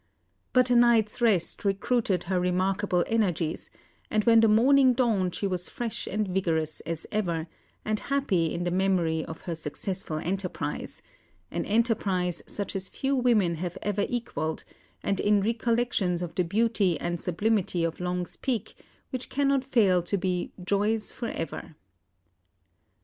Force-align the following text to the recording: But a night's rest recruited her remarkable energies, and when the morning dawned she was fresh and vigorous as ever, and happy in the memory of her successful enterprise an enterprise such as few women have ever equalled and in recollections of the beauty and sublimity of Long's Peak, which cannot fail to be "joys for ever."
But 0.51 0.71
a 0.71 0.75
night's 0.75 1.21
rest 1.21 1.63
recruited 1.63 2.23
her 2.23 2.39
remarkable 2.39 3.03
energies, 3.05 3.69
and 4.09 4.23
when 4.23 4.39
the 4.39 4.47
morning 4.47 4.93
dawned 4.93 5.35
she 5.35 5.45
was 5.45 5.69
fresh 5.69 6.07
and 6.07 6.27
vigorous 6.27 6.79
as 6.87 7.05
ever, 7.11 7.45
and 7.85 7.99
happy 7.99 8.51
in 8.51 8.63
the 8.63 8.71
memory 8.71 9.23
of 9.23 9.41
her 9.41 9.53
successful 9.53 10.17
enterprise 10.17 11.03
an 11.51 11.65
enterprise 11.65 12.41
such 12.47 12.75
as 12.75 12.89
few 12.89 13.15
women 13.15 13.53
have 13.57 13.77
ever 13.83 14.07
equalled 14.09 14.63
and 15.03 15.19
in 15.19 15.39
recollections 15.41 16.23
of 16.23 16.33
the 16.33 16.43
beauty 16.43 16.99
and 16.99 17.21
sublimity 17.21 17.83
of 17.83 17.99
Long's 17.99 18.37
Peak, 18.37 18.73
which 19.11 19.29
cannot 19.29 19.63
fail 19.63 20.01
to 20.01 20.17
be 20.17 20.51
"joys 20.65 21.11
for 21.11 21.27
ever." 21.27 21.75